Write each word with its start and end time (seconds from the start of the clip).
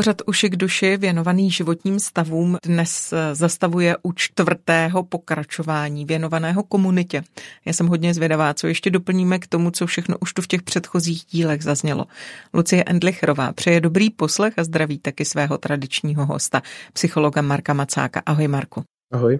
Pořad 0.00 0.22
Uši 0.26 0.50
k 0.50 0.56
duši 0.56 0.96
věnovaný 0.96 1.50
životním 1.50 2.00
stavům 2.00 2.56
dnes 2.64 3.12
eh, 3.12 3.34
zastavuje 3.34 3.96
u 4.02 4.12
čtvrtého 4.12 5.02
pokračování 5.02 6.04
věnovaného 6.04 6.62
komunitě. 6.62 7.22
Já 7.64 7.72
jsem 7.72 7.86
hodně 7.86 8.14
zvědavá, 8.14 8.54
co 8.54 8.66
ještě 8.66 8.90
doplníme 8.90 9.38
k 9.38 9.46
tomu, 9.46 9.70
co 9.70 9.86
všechno 9.86 10.16
už 10.20 10.32
tu 10.32 10.42
v 10.42 10.46
těch 10.46 10.62
předchozích 10.62 11.24
dílech 11.30 11.62
zaznělo. 11.62 12.06
Lucie 12.54 12.84
Endlicherová 12.84 13.52
přeje 13.52 13.80
dobrý 13.80 14.10
poslech 14.10 14.58
a 14.58 14.64
zdraví 14.64 14.98
taky 14.98 15.24
svého 15.24 15.58
tradičního 15.58 16.26
hosta, 16.26 16.62
psychologa 16.92 17.42
Marka 17.42 17.72
Macáka. 17.72 18.22
Ahoj 18.26 18.48
Marku. 18.48 18.82
Ahoj. 19.12 19.38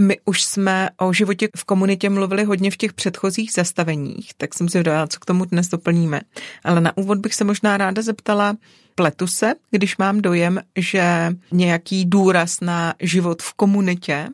My 0.00 0.18
už 0.24 0.42
jsme 0.42 0.88
o 0.96 1.12
životě 1.12 1.48
v 1.56 1.64
komunitě 1.64 2.10
mluvili 2.10 2.44
hodně 2.44 2.70
v 2.70 2.76
těch 2.76 2.92
předchozích 2.92 3.52
zastaveních, 3.52 4.34
tak 4.36 4.54
jsem 4.54 4.68
si 4.68 4.78
vydala, 4.78 5.06
co 5.06 5.20
k 5.20 5.24
tomu 5.24 5.44
dnes 5.44 5.68
doplníme. 5.68 6.20
Ale 6.64 6.80
na 6.80 6.96
úvod 6.96 7.18
bych 7.18 7.34
se 7.34 7.44
možná 7.44 7.76
ráda 7.76 8.02
zeptala, 8.02 8.56
pletu 8.94 9.26
se, 9.26 9.52
když 9.70 9.96
mám 9.96 10.20
dojem, 10.20 10.60
že 10.76 11.32
nějaký 11.52 12.04
důraz 12.04 12.60
na 12.60 12.94
život 13.00 13.42
v 13.42 13.54
komunitě 13.54 14.28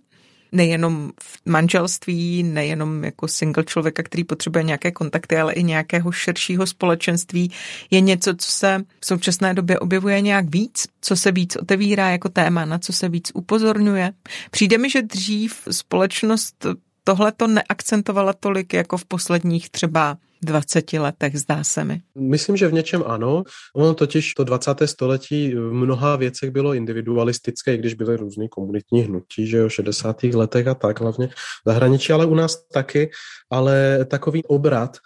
nejenom 0.53 1.13
v 1.23 1.41
manželství, 1.47 2.43
nejenom 2.43 3.05
jako 3.05 3.29
single 3.29 3.65
člověka, 3.65 4.03
který 4.03 4.25
potřebuje 4.25 4.65
nějaké 4.65 4.91
kontakty, 4.91 5.37
ale 5.37 5.53
i 5.53 5.63
nějakého 5.63 6.13
širšího 6.13 6.67
společenství, 6.67 7.53
je 7.91 8.01
něco, 8.01 8.35
co 8.35 8.51
se 8.51 8.85
v 9.01 9.07
současné 9.07 9.55
době 9.55 9.79
objevuje 9.79 10.21
nějak 10.21 10.49
víc, 10.49 10.87
co 11.01 11.17
se 11.17 11.33
víc 11.33 11.57
otevírá 11.57 12.11
jako 12.11 12.29
téma, 12.29 12.65
na 12.65 12.79
co 12.79 12.93
se 12.93 13.09
víc 13.09 13.31
upozorňuje. 13.35 14.13
Přijde 14.51 14.79
mi, 14.79 14.91
že 14.91 15.03
dřív 15.03 15.69
společnost 15.71 16.67
tohle 17.05 17.33
to 17.33 17.47
neakcentovala 17.47 18.33
tolik 18.33 18.75
jako 18.75 18.97
v 18.97 19.05
posledních 19.05 19.71
třeba 19.71 20.17
20 20.43 20.93
letech, 20.93 21.39
zdá 21.39 21.65
se 21.65 21.85
mi. 21.85 22.01
Myslím, 22.15 22.57
že 22.57 22.69
v 22.69 22.73
něčem 22.73 23.05
ano. 23.07 23.43
Ono 23.75 23.95
totiž 23.95 24.35
to 24.35 24.45
20. 24.45 24.75
století 24.85 25.55
v 25.55 25.73
mnoha 25.73 26.17
věcech 26.17 26.51
bylo 26.51 26.75
individualistické, 26.75 27.75
i 27.75 27.79
když 27.79 27.95
byly 27.95 28.17
různé 28.17 28.49
komunitní 28.49 29.03
hnutí, 29.03 29.47
že 29.47 29.57
jo, 29.57 29.69
60. 29.69 30.23
letech 30.23 30.67
a 30.67 30.75
tak, 30.75 31.01
hlavně 31.01 31.27
v 31.27 31.33
zahraničí, 31.67 32.13
ale 32.13 32.27
u 32.27 32.35
nás 32.35 32.67
taky, 32.73 33.11
ale 33.51 34.05
takový 34.05 34.45
obrat 34.45 34.97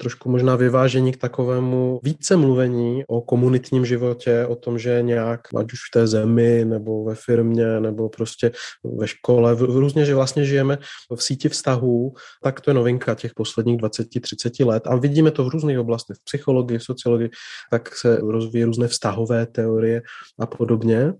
trošku 0.00 0.30
možná 0.30 0.56
vyvážení 0.56 1.12
k 1.12 1.16
takovému 1.16 2.00
více 2.02 2.36
mluvení 2.36 3.04
o 3.08 3.20
komunitním 3.20 3.86
životě, 3.86 4.46
o 4.46 4.56
tom, 4.56 4.78
že 4.78 5.02
nějak, 5.02 5.40
ať 5.56 5.72
už 5.72 5.78
v 5.78 5.92
té 5.92 6.06
zemi, 6.06 6.64
nebo 6.64 7.04
ve 7.04 7.14
firmě, 7.14 7.80
nebo 7.80 8.08
prostě 8.08 8.52
ve 8.84 9.08
škole, 9.08 9.54
v, 9.54 9.62
různě, 9.62 10.04
že 10.04 10.14
vlastně 10.14 10.44
žijeme 10.44 10.78
v 11.16 11.22
síti 11.22 11.48
vztahů, 11.48 12.14
tak 12.42 12.60
to 12.60 12.70
je 12.70 12.74
novinka 12.74 13.14
těch 13.14 13.34
posledních 13.34 13.80
20-30 13.80 14.66
let. 14.66 14.82
A 14.86 14.96
vidíme 14.96 15.30
to 15.30 15.44
v 15.44 15.48
různých 15.48 15.78
oblastech, 15.78 16.16
v 16.16 16.24
psychologii, 16.24 16.78
v 16.78 16.84
sociologii, 16.84 17.30
tak 17.70 17.96
se 17.96 18.16
rozvíjí 18.16 18.64
různé 18.64 18.88
vztahové 18.88 19.46
teorie 19.46 20.02
a 20.38 20.46
podobně, 20.46 21.12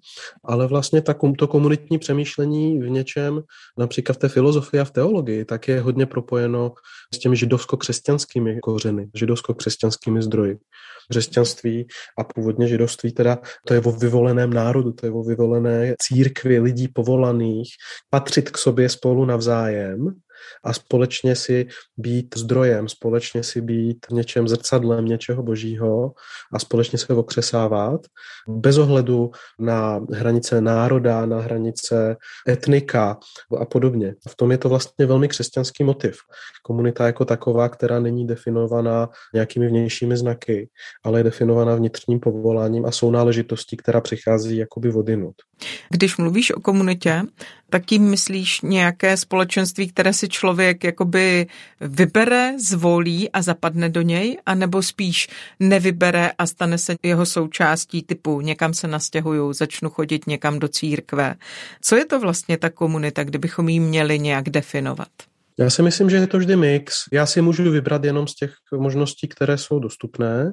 ale 0.44 0.66
vlastně 0.66 1.02
ta, 1.02 1.14
to 1.38 1.46
komunitní 1.46 1.98
přemýšlení 1.98 2.78
v 2.78 2.90
něčem, 2.90 3.40
například 3.78 4.14
v 4.14 4.18
té 4.18 4.28
filozofii 4.28 4.80
a 4.80 4.84
v 4.84 4.90
teologii, 4.90 5.44
tak 5.44 5.68
je 5.68 5.80
hodně 5.80 6.06
propojeno 6.06 6.72
s 7.14 7.18
těmi 7.18 7.36
židovsko-křesťanskými 7.36 8.60
kořeny, 8.72 9.10
židovsko-křesťanskými 9.14 10.22
zdroji. 10.22 10.58
Křesťanství 11.10 11.86
a 12.18 12.24
původně 12.24 12.68
židovství 12.68 13.12
teda 13.12 13.38
to 13.66 13.74
je 13.74 13.80
o 13.80 13.92
vyvoleném 13.92 14.52
národu, 14.52 14.92
to 14.92 15.06
je 15.06 15.12
o 15.12 15.22
vyvolené 15.22 15.94
církvi 15.98 16.60
lidí 16.60 16.88
povolaných 16.88 17.68
patřit 18.10 18.50
k 18.50 18.58
sobě 18.58 18.88
spolu 18.88 19.24
navzájem 19.24 20.14
a 20.64 20.72
společně 20.72 21.36
si 21.36 21.66
být 21.96 22.36
zdrojem, 22.36 22.88
společně 22.88 23.42
si 23.42 23.60
být 23.60 24.06
něčem 24.10 24.48
zrcadlem 24.48 25.04
něčeho 25.04 25.42
božího 25.42 26.12
a 26.52 26.58
společně 26.58 26.98
se 26.98 27.14
okřesávat 27.14 28.00
bez 28.48 28.78
ohledu 28.78 29.30
na 29.58 30.00
hranice 30.12 30.60
národa, 30.60 31.26
na 31.26 31.40
hranice 31.40 32.16
etnika 32.48 33.18
a 33.60 33.64
podobně. 33.64 34.14
V 34.28 34.36
tom 34.36 34.50
je 34.50 34.58
to 34.58 34.68
vlastně 34.68 35.06
velmi 35.06 35.28
křesťanský 35.28 35.84
motiv. 35.84 36.16
Komunita 36.62 37.06
jako 37.06 37.24
taková, 37.24 37.68
která 37.68 38.00
není 38.00 38.26
definovaná 38.26 39.08
nějakými 39.34 39.68
vnějšími 39.68 40.16
znaky, 40.16 40.68
ale 41.04 41.20
je 41.20 41.24
definovaná 41.24 41.74
vnitřním 41.74 42.20
povoláním 42.20 42.86
a 42.86 42.90
jsou 42.90 43.10
náležitostí, 43.10 43.76
která 43.76 44.00
přichází 44.00 44.56
jakoby 44.56 44.90
vodinut. 44.90 45.34
Když 45.90 46.16
mluvíš 46.16 46.50
o 46.50 46.60
komunitě, 46.60 47.22
tak 47.70 47.86
tím 47.86 48.02
myslíš 48.02 48.60
nějaké 48.60 49.16
společenství, 49.16 49.88
které 49.88 50.12
si 50.12 50.28
člověk 50.28 50.84
jakoby 50.84 51.46
vybere, 51.80 52.52
zvolí 52.58 53.30
a 53.30 53.42
zapadne 53.42 53.88
do 53.88 54.02
něj, 54.02 54.38
anebo 54.46 54.82
spíš 54.82 55.28
nevybere 55.60 56.30
a 56.38 56.46
stane 56.46 56.78
se 56.78 56.96
jeho 57.02 57.26
součástí 57.26 58.02
typu 58.02 58.40
někam 58.40 58.74
se 58.74 58.88
nastěhuju, 58.88 59.52
začnu 59.52 59.90
chodit 59.90 60.26
někam 60.26 60.58
do 60.58 60.68
církve. 60.68 61.34
Co 61.82 61.96
je 61.96 62.04
to 62.04 62.20
vlastně 62.20 62.58
ta 62.58 62.70
komunita, 62.70 63.24
kdybychom 63.24 63.68
ji 63.68 63.80
měli 63.80 64.18
nějak 64.18 64.50
definovat? 64.50 65.08
Já 65.58 65.70
si 65.70 65.82
myslím, 65.82 66.10
že 66.10 66.16
je 66.16 66.26
to 66.26 66.38
vždy 66.38 66.56
mix. 66.56 67.04
Já 67.12 67.26
si 67.26 67.42
můžu 67.42 67.70
vybrat 67.70 68.04
jenom 68.04 68.26
z 68.26 68.34
těch 68.34 68.54
možností, 68.76 69.28
které 69.28 69.58
jsou 69.58 69.78
dostupné. 69.78 70.52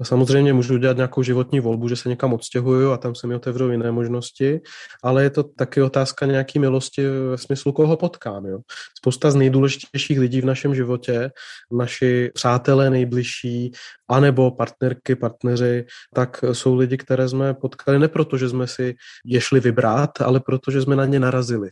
A 0.00 0.04
samozřejmě 0.04 0.52
můžu 0.52 0.78
dělat 0.78 0.96
nějakou 0.96 1.22
životní 1.22 1.60
volbu, 1.60 1.88
že 1.88 1.96
se 1.96 2.08
někam 2.08 2.32
odstěhuju 2.32 2.90
a 2.90 2.96
tam 2.96 3.14
se 3.14 3.26
mi 3.26 3.34
otevřou 3.34 3.70
jiné 3.70 3.92
možnosti, 3.92 4.60
ale 5.02 5.22
je 5.22 5.30
to 5.30 5.42
taky 5.42 5.82
otázka 5.82 6.26
nějaký 6.26 6.58
milosti 6.58 7.08
ve 7.30 7.38
smyslu, 7.38 7.72
koho 7.72 7.96
potkám. 7.96 8.46
Jo. 8.46 8.58
Spousta 8.98 9.30
z 9.30 9.34
nejdůležitějších 9.34 10.18
lidí 10.18 10.40
v 10.40 10.44
našem 10.44 10.74
životě, 10.74 11.30
naši 11.72 12.30
přátelé 12.34 12.90
nejbližší, 12.90 13.72
anebo 14.08 14.50
partnerky, 14.50 15.16
partneři, 15.16 15.84
tak 16.14 16.44
jsou 16.52 16.74
lidi, 16.74 16.96
které 16.96 17.28
jsme 17.28 17.54
potkali 17.54 17.98
ne 17.98 18.08
proto, 18.08 18.36
že 18.36 18.48
jsme 18.48 18.66
si 18.66 18.94
je 19.24 19.40
šli 19.40 19.60
vybrat, 19.60 20.20
ale 20.20 20.40
proto, 20.40 20.70
že 20.70 20.82
jsme 20.82 20.96
na 20.96 21.04
ně 21.04 21.20
narazili 21.20 21.70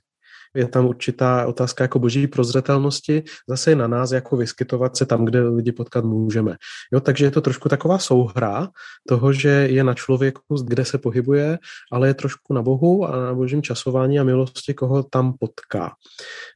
je 0.56 0.68
tam 0.68 0.86
určitá 0.86 1.46
otázka 1.46 1.84
jako 1.84 1.98
boží 1.98 2.26
prozřetelnosti, 2.26 3.22
zase 3.48 3.70
je 3.70 3.76
na 3.76 3.86
nás 3.86 4.12
jako 4.12 4.36
vyskytovat 4.36 4.96
se 4.96 5.06
tam, 5.06 5.24
kde 5.24 5.42
lidi 5.42 5.72
potkat 5.72 6.04
můžeme. 6.04 6.56
Jo, 6.92 7.00
takže 7.00 7.24
je 7.24 7.30
to 7.30 7.40
trošku 7.40 7.68
taková 7.68 7.98
souhra 7.98 8.68
toho, 9.08 9.32
že 9.32 9.48
je 9.48 9.84
na 9.84 9.94
člověku, 9.94 10.40
kde 10.64 10.84
se 10.84 10.98
pohybuje, 10.98 11.58
ale 11.92 12.08
je 12.08 12.14
trošku 12.14 12.54
na 12.54 12.62
Bohu 12.62 13.04
a 13.04 13.16
na 13.16 13.34
božím 13.34 13.62
časování 13.62 14.18
a 14.18 14.24
milosti, 14.24 14.74
koho 14.74 15.02
tam 15.02 15.32
potká. 15.40 15.92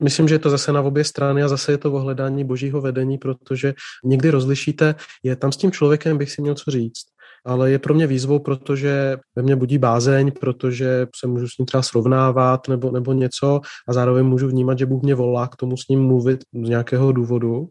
Myslím, 0.03 0.29
že 0.29 0.35
je 0.35 0.39
to 0.39 0.51
zase 0.51 0.73
na 0.73 0.83
obě 0.83 1.05
strany 1.05 1.43
a 1.43 1.49
zase 1.49 1.73
je 1.73 1.79
to 1.79 1.93
o 1.93 1.99
hledání 1.99 2.45
božího 2.45 2.81
vedení, 2.81 3.19
protože 3.19 3.75
někdy 4.05 4.31
rozlišíte, 4.31 4.95
je 5.23 5.37
tam 5.37 5.53
s 5.53 5.57
tím 5.57 5.73
člověkem 5.73 6.19
bych 6.19 6.31
si 6.31 6.43
měl 6.43 6.55
co 6.55 6.71
říct 6.71 7.20
ale 7.47 7.71
je 7.71 7.79
pro 7.79 7.95
mě 7.95 8.07
výzvou, 8.07 8.39
protože 8.39 9.17
ve 9.37 9.43
mně 9.43 9.57
budí 9.57 9.79
bázeň, 9.79 10.33
protože 10.41 11.07
se 11.17 11.27
můžu 11.27 11.49
s 11.49 11.59
ním 11.59 11.67
třeba 11.67 11.83
srovnávat 11.83 12.69
nebo, 12.69 12.91
nebo 12.91 13.13
něco 13.13 13.61
a 13.89 13.93
zároveň 13.93 14.27
můžu 14.27 14.49
vnímat, 14.49 14.79
že 14.79 14.87
Bůh 14.87 15.03
mě 15.03 15.15
volá 15.15 15.49
k 15.49 15.57
tomu 15.57 15.77
s 15.77 15.89
ním 15.89 16.03
mluvit 16.03 16.41
z 16.65 16.69
nějakého 16.69 17.13
důvodu, 17.13 17.69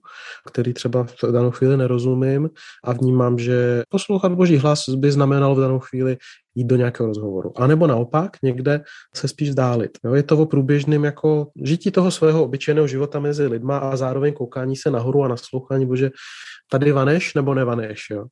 který 0.48 0.74
třeba 0.74 1.04
v 1.04 1.32
danou 1.32 1.52
chvíli 1.52 1.78
nerozumím 1.78 2.50
a 2.84 2.94
vnímám, 2.94 3.40
že 3.40 3.84
poslouchat 3.90 4.32
Boží 4.32 4.58
hlas 4.58 4.90
by 4.90 5.12
znamenalo 5.12 5.56
v 5.56 5.60
danou 5.60 5.80
chvíli 5.80 6.18
jít 6.56 6.68
do 6.68 6.76
nějakého 6.76 7.08
rozhovoru. 7.08 7.54
A 7.56 7.68
nebo 7.68 7.88
naopak 7.88 8.38
někde 8.44 8.82
se 9.16 9.28
spíš 9.28 9.50
vzdálit. 9.50 9.92
Jo? 10.06 10.14
Je 10.14 10.24
to 10.24 10.38
o 10.38 10.46
průběžným 10.46 11.04
jako 11.04 11.48
žití 11.64 11.92
toho 11.92 12.12
svého 12.12 12.44
obyčejného 12.44 12.88
života 12.88 13.20
mezi 13.20 13.48
lidma 13.48 13.78
a 13.78 13.96
zároveň 13.96 14.34
koukání 14.34 14.76
se 14.76 14.92
nahoru 14.92 15.24
a 15.24 15.28
naslouchání, 15.28 15.86
bože, 15.86 16.10
tady 16.72 16.92
vaneš 16.92 17.34
nebo 17.34 17.54
nevaneš. 17.54 18.00
Jo? 18.12 18.26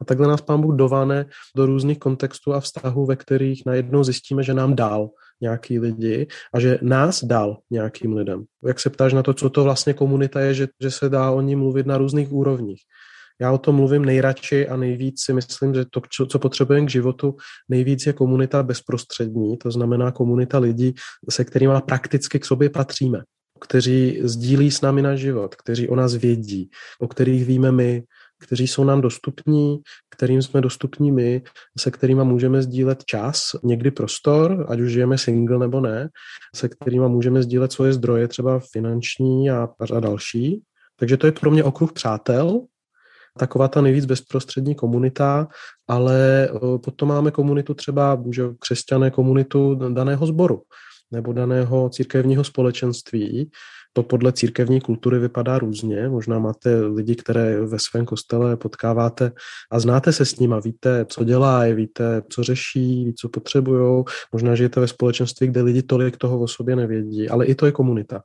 A 0.00 0.04
takhle 0.04 0.28
nás 0.28 0.40
pán 0.40 0.60
Bůh 0.60 0.76
dovane 0.76 1.26
do 1.56 1.66
různých 1.66 1.98
kontextů 1.98 2.52
a 2.52 2.60
vztahů, 2.60 3.06
ve 3.06 3.16
kterých 3.16 3.62
najednou 3.66 4.04
zjistíme, 4.04 4.42
že 4.42 4.54
nám 4.54 4.76
dal 4.76 5.10
nějaký 5.40 5.78
lidi 5.78 6.26
a 6.54 6.60
že 6.60 6.78
nás 6.82 7.24
dal 7.24 7.58
nějakým 7.70 8.12
lidem. 8.12 8.44
Jak 8.66 8.80
se 8.80 8.90
ptáš 8.90 9.12
na 9.12 9.22
to, 9.22 9.34
co 9.34 9.50
to 9.50 9.64
vlastně 9.64 9.94
komunita 9.94 10.40
je, 10.40 10.54
že, 10.54 10.68
že 10.82 10.90
se 10.90 11.08
dá 11.08 11.30
o 11.30 11.40
ní 11.40 11.56
mluvit 11.56 11.86
na 11.86 11.98
různých 11.98 12.32
úrovních. 12.32 12.80
Já 13.40 13.52
o 13.52 13.58
tom 13.58 13.76
mluvím 13.76 14.04
nejradši 14.04 14.68
a 14.68 14.76
nejvíc 14.76 15.24
si 15.24 15.32
myslím, 15.32 15.74
že 15.74 15.84
to, 15.90 16.26
co 16.26 16.38
potřebujeme 16.38 16.86
k 16.86 16.90
životu, 16.90 17.36
nejvíc 17.68 18.06
je 18.06 18.12
komunita 18.12 18.62
bezprostřední, 18.62 19.56
to 19.56 19.70
znamená 19.70 20.12
komunita 20.12 20.58
lidí, 20.58 20.94
se 21.30 21.44
kterými 21.44 21.72
prakticky 21.86 22.38
k 22.38 22.44
sobě 22.44 22.70
patříme, 22.70 23.22
kteří 23.60 24.20
sdílí 24.22 24.70
s 24.70 24.80
námi 24.80 25.02
náš 25.02 25.20
život, 25.20 25.54
kteří 25.54 25.88
o 25.88 25.96
nás 25.96 26.14
vědí, 26.14 26.70
o 27.00 27.08
kterých 27.08 27.44
víme 27.44 27.72
my, 27.72 28.02
kteří 28.40 28.66
jsou 28.66 28.84
nám 28.84 29.00
dostupní, 29.00 29.78
kterým 30.10 30.42
jsme 30.42 30.60
dostupní 30.60 31.12
my, 31.12 31.42
se 31.78 31.90
kterými 31.90 32.24
můžeme 32.24 32.62
sdílet 32.62 33.04
čas, 33.04 33.42
někdy 33.62 33.90
prostor, 33.90 34.66
ať 34.68 34.80
už 34.80 34.92
žijeme 34.92 35.18
single 35.18 35.58
nebo 35.58 35.80
ne, 35.80 36.08
se 36.54 36.68
kterými 36.68 37.08
můžeme 37.08 37.42
sdílet 37.42 37.72
svoje 37.72 37.92
zdroje, 37.92 38.28
třeba 38.28 38.60
finanční 38.72 39.50
a, 39.50 39.68
a 39.96 40.00
další. 40.00 40.62
Takže 40.96 41.16
to 41.16 41.26
je 41.26 41.32
pro 41.32 41.50
mě 41.50 41.64
okruh 41.64 41.92
přátel, 41.92 42.60
taková 43.38 43.68
ta 43.68 43.80
nejvíc 43.80 44.04
bezprostřední 44.04 44.74
komunita, 44.74 45.48
ale 45.88 46.48
potom 46.84 47.08
máme 47.08 47.30
komunitu 47.30 47.74
třeba, 47.74 48.22
že 48.30 48.42
křesťané 48.58 49.10
komunitu 49.10 49.74
daného 49.74 50.26
sboru 50.26 50.62
nebo 51.10 51.32
daného 51.32 51.90
církevního 51.90 52.44
společenství. 52.44 53.50
To 53.92 54.02
podle 54.02 54.32
církevní 54.32 54.80
kultury 54.80 55.18
vypadá 55.18 55.58
různě. 55.58 56.08
Možná 56.08 56.38
máte 56.38 56.80
lidi, 56.80 57.16
které 57.16 57.60
ve 57.60 57.78
svém 57.78 58.04
kostele 58.04 58.56
potkáváte 58.56 59.32
a 59.70 59.80
znáte 59.80 60.12
se 60.12 60.24
s 60.24 60.38
nimi, 60.38 60.54
víte, 60.64 61.06
co 61.08 61.24
dělají, 61.24 61.74
víte, 61.74 62.22
co 62.28 62.42
řeší, 62.42 63.04
víte, 63.04 63.16
co 63.20 63.28
potřebují. 63.28 64.04
Možná 64.32 64.54
žijete 64.54 64.80
ve 64.80 64.88
společenství, 64.88 65.46
kde 65.46 65.62
lidi 65.62 65.82
tolik 65.82 66.16
toho 66.16 66.40
o 66.40 66.48
sobě 66.48 66.76
nevědí, 66.76 67.28
ale 67.28 67.46
i 67.46 67.54
to 67.54 67.66
je 67.66 67.72
komunita. 67.72 68.22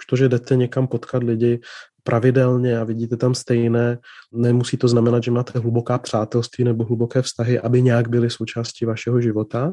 Už 0.00 0.06
to, 0.06 0.16
že 0.16 0.28
jdete 0.28 0.56
někam 0.56 0.86
potkat 0.86 1.22
lidi 1.22 1.60
pravidelně 2.02 2.78
a 2.78 2.84
vidíte 2.84 3.16
tam 3.16 3.34
stejné, 3.34 3.98
nemusí 4.32 4.76
to 4.76 4.88
znamenat, 4.88 5.22
že 5.22 5.30
máte 5.30 5.58
hluboká 5.58 5.98
přátelství 5.98 6.64
nebo 6.64 6.84
hluboké 6.84 7.22
vztahy, 7.22 7.60
aby 7.60 7.82
nějak 7.82 8.08
byly 8.08 8.30
součástí 8.30 8.84
vašeho 8.84 9.20
života, 9.20 9.72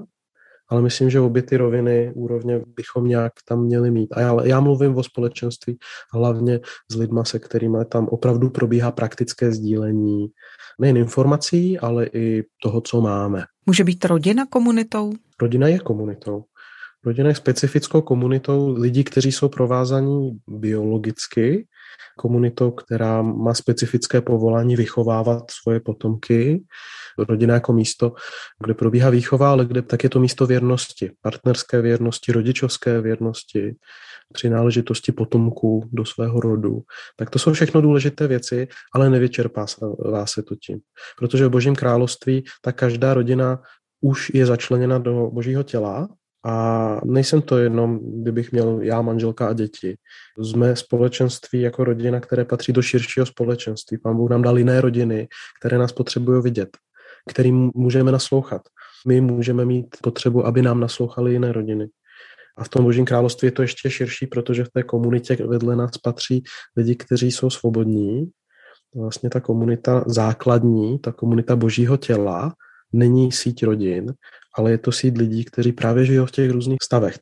ale 0.70 0.82
myslím, 0.82 1.10
že 1.10 1.20
obě 1.20 1.42
ty 1.42 1.58
roviny, 1.58 2.12
úrovně 2.16 2.62
bychom 2.76 3.08
nějak 3.08 3.34
tam 3.48 3.64
měli 3.64 3.92
mít. 3.92 4.14
A 4.14 4.22
já, 4.22 4.44
já 4.44 4.60
mluvím 4.60 4.98
o 4.98 5.04
společenství 5.04 5.78
hlavně 6.14 6.60
s 6.92 6.96
lidma, 6.96 7.24
se 7.24 7.40
kterými 7.40 7.78
tam 7.92 8.08
opravdu 8.08 8.50
probíhá 8.50 8.92
praktické 8.92 9.52
sdílení 9.52 10.28
nejen 10.80 10.98
informací, 10.98 11.80
ale 11.80 12.06
i 12.14 12.44
toho, 12.64 12.82
co 12.82 13.02
máme. 13.02 13.44
Může 13.66 13.84
být 13.84 14.06
rodina 14.06 14.46
komunitou? 14.46 15.14
Rodina 15.42 15.68
je 15.68 15.80
komunitou. 15.80 16.44
Rodina 17.06 17.30
je 17.30 17.36
specifickou 17.36 18.02
komunitou 18.02 18.74
lidí, 18.78 19.04
kteří 19.04 19.32
jsou 19.32 19.50
provázaní 19.50 20.40
biologicky, 20.48 21.68
komunitou, 22.18 22.72
která 22.72 23.22
má 23.22 23.54
specifické 23.54 24.22
povolání 24.22 24.76
vychovávat 24.76 25.52
svoje 25.52 25.80
potomky. 25.80 26.64
Rodina 27.20 27.54
jako 27.54 27.74
místo, 27.74 28.14
kde 28.64 28.74
probíhá 28.74 29.10
výchova, 29.10 29.52
ale 29.52 29.66
kde 29.66 29.82
tak 29.82 30.04
je 30.04 30.10
to 30.10 30.20
místo 30.20 30.48
věrnosti, 30.48 31.12
partnerské 31.22 31.82
věrnosti, 31.82 32.32
rodičovské 32.32 33.02
věrnosti, 33.02 33.76
přináležitosti 34.34 35.12
potomků 35.12 35.90
do 35.94 36.06
svého 36.06 36.40
rodu. 36.40 36.82
Tak 37.16 37.30
to 37.30 37.40
jsou 37.40 37.54
všechno 37.54 37.82
důležité 37.82 38.28
věci, 38.28 38.68
ale 38.94 39.10
nevyčerpá 39.10 39.68
se 40.26 40.44
to 40.44 40.56
tím. 40.56 40.80
Protože 41.18 41.48
v 41.48 41.50
Božím 41.50 41.76
království 41.76 42.44
ta 42.62 42.72
každá 42.72 43.14
rodina 43.14 43.60
už 44.02 44.32
je 44.34 44.46
začleněna 44.46 44.98
do 44.98 45.30
Božího 45.34 45.64
těla 45.64 46.08
a 46.46 47.02
nejsem 47.06 47.42
to 47.42 47.58
jenom, 47.58 48.00
kdybych 48.22 48.52
měl 48.52 48.80
já, 48.82 49.02
manželka 49.02 49.48
a 49.48 49.54
děti. 49.54 49.96
Jsme 50.38 50.76
společenství 50.76 51.62
jako 51.62 51.84
rodina, 51.84 52.20
které 52.20 52.46
patří 52.46 52.74
do 52.74 52.82
širšího 52.82 53.26
společenství. 53.26 53.98
Pán 53.98 54.18
Bůh 54.18 54.30
nám 54.30 54.42
dal 54.42 54.58
jiné 54.58 54.82
rodiny, 54.82 55.28
které 55.60 55.78
nás 55.78 55.92
potřebují 55.92 56.44
vidět, 56.44 56.70
kterým 57.30 57.72
můžeme 57.76 58.12
naslouchat. 58.12 58.62
My 59.08 59.22
můžeme 59.22 59.66
mít 59.66 59.98
potřebu, 60.02 60.46
aby 60.46 60.62
nám 60.62 60.80
naslouchali 60.80 61.32
jiné 61.32 61.52
rodiny. 61.52 61.88
A 62.58 62.64
v 62.64 62.70
tom 62.70 62.84
Božím 62.84 63.06
království 63.06 63.48
je 63.48 63.52
to 63.52 63.62
ještě 63.62 63.90
širší, 63.90 64.28
protože 64.28 64.64
v 64.64 64.70
té 64.70 64.84
komunitě 64.84 65.36
vedle 65.36 65.76
nás 65.76 65.98
patří 65.98 66.44
lidi, 66.78 66.96
kteří 66.96 67.32
jsou 67.32 67.50
svobodní. 67.50 68.32
Vlastně 68.96 69.30
ta 69.30 69.40
komunita 69.40 70.04
základní, 70.08 71.00
ta 71.00 71.12
komunita 71.12 71.56
Božího 71.56 71.98
těla, 71.98 72.54
není 72.94 73.32
síť 73.32 73.64
rodin, 73.64 74.14
ale 74.58 74.72
je 74.72 74.78
to 74.78 74.92
síť 74.92 75.18
lidí, 75.18 75.46
kteří 75.46 75.72
právě 75.72 76.06
žijí 76.06 76.20
v 76.26 76.32
těch 76.32 76.52
různých 76.52 76.80
stavech. 76.84 77.20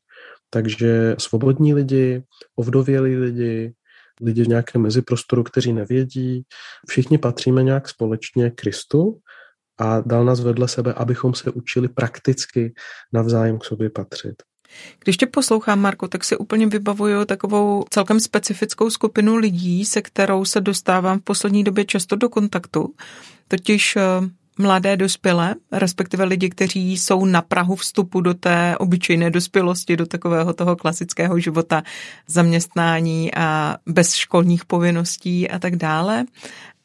Takže 0.50 1.15
svobodní 1.19 1.74
lidi, 1.74 2.24
ovdovělí 2.56 3.15
lidi, 3.15 3.74
lidi 4.21 4.44
v 4.44 4.47
nějakém 4.47 4.81
meziprostoru, 4.81 5.44
kteří 5.44 5.74
nevědí, 5.74 6.44
všichni 6.89 7.18
patříme 7.18 7.63
nějak 7.63 7.89
společně 7.89 8.50
Kristu 8.50 9.19
a 9.80 10.01
dal 10.01 10.25
nás 10.25 10.39
vedle 10.39 10.68
sebe, 10.68 10.94
abychom 10.94 11.33
se 11.33 11.51
učili 11.51 11.88
prakticky 11.88 12.74
navzájem 13.13 13.59
k 13.59 13.65
sobě 13.65 13.89
patřit. 13.89 14.36
Když 15.03 15.18
tě 15.18 15.25
poslouchám, 15.25 15.79
Marko, 15.79 16.07
tak 16.07 16.24
si 16.24 16.38
úplně 16.38 16.68
vybavuju 16.68 17.25
takovou 17.25 17.86
celkem 17.89 18.19
specifickou 18.19 18.89
skupinu 18.89 19.36
lidí, 19.36 19.86
se 19.86 20.01
kterou 20.01 20.45
se 20.45 20.62
dostávám 20.62 21.19
v 21.19 21.24
poslední 21.24 21.63
době 21.63 21.86
často 21.86 22.15
do 22.15 22.29
kontaktu. 22.29 22.94
Totiž 23.47 23.95
eh, 23.95 24.01
mladé 24.57 24.97
dospělé, 24.97 25.55
respektive 25.71 26.23
lidi, 26.23 26.50
kteří 26.50 26.97
jsou 26.97 27.25
na 27.25 27.41
Prahu 27.41 27.75
vstupu 27.75 28.21
do 28.21 28.33
té 28.33 28.77
obyčejné 28.77 29.29
dospělosti, 29.29 29.97
do 29.97 30.05
takového 30.05 30.53
toho 30.53 30.75
klasického 30.75 31.39
života, 31.39 31.83
zaměstnání 32.27 33.35
a 33.35 33.77
bez 33.85 34.13
školních 34.13 34.65
povinností 34.65 35.50
a 35.50 35.59
tak 35.59 35.75
dále. 35.75 36.25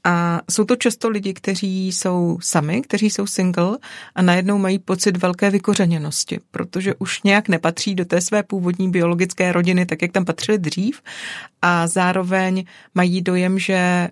A 0.04 0.40
jsou 0.50 0.64
to 0.64 0.76
často 0.76 1.08
lidi, 1.08 1.34
kteří 1.34 1.92
jsou 1.92 2.38
sami, 2.42 2.82
kteří 2.82 3.10
jsou 3.10 3.26
single 3.26 3.78
a 4.14 4.22
najednou 4.22 4.58
mají 4.58 4.78
pocit 4.78 5.16
velké 5.16 5.50
vykořeněnosti, 5.50 6.40
protože 6.50 6.94
už 6.94 7.22
nějak 7.22 7.48
nepatří 7.48 7.94
do 7.94 8.04
té 8.04 8.20
své 8.20 8.42
původní 8.42 8.90
biologické 8.90 9.52
rodiny, 9.52 9.86
tak 9.86 10.02
jak 10.02 10.12
tam 10.12 10.24
patřili 10.24 10.58
dřív 10.58 11.02
a 11.62 11.86
zároveň 11.86 12.64
mají 12.94 13.22
dojem, 13.22 13.58
že 13.58 14.08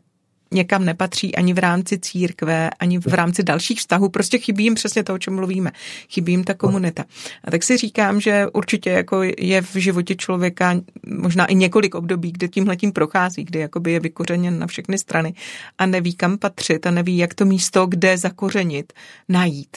někam 0.50 0.84
nepatří 0.84 1.34
ani 1.34 1.54
v 1.54 1.58
rámci 1.58 1.98
církve, 1.98 2.70
ani 2.70 2.98
v 2.98 3.14
rámci 3.14 3.42
dalších 3.42 3.78
vztahů. 3.78 4.08
Prostě 4.08 4.38
chybí 4.38 4.64
jim 4.64 4.74
přesně 4.74 5.04
to, 5.04 5.14
o 5.14 5.18
čem 5.18 5.34
mluvíme. 5.34 5.72
Chybí 6.08 6.32
jim 6.32 6.44
ta 6.44 6.54
komunita. 6.54 7.04
A 7.44 7.50
tak 7.50 7.62
si 7.62 7.76
říkám, 7.76 8.20
že 8.20 8.46
určitě 8.52 8.90
jako 8.90 9.22
je 9.38 9.62
v 9.62 9.74
životě 9.74 10.14
člověka 10.14 10.80
možná 11.06 11.46
i 11.46 11.54
několik 11.54 11.94
období, 11.94 12.32
kde 12.32 12.48
tímhletím 12.48 12.92
prochází, 12.92 13.44
kdy 13.44 13.58
jakoby 13.58 13.92
je 13.92 14.00
vykořeněn 14.00 14.58
na 14.58 14.66
všechny 14.66 14.98
strany 14.98 15.34
a 15.78 15.86
neví, 15.86 16.14
kam 16.14 16.38
patřit 16.38 16.86
a 16.86 16.90
neví, 16.90 17.16
jak 17.18 17.34
to 17.34 17.44
místo, 17.44 17.86
kde 17.86 18.18
zakořenit, 18.18 18.92
najít. 19.28 19.76